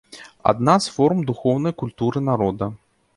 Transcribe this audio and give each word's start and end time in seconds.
Адна 0.51 0.73
з 0.85 0.93
форм 0.95 1.21
духоўнай 1.31 1.75
культуры 1.83 2.19
народа. 2.31 2.71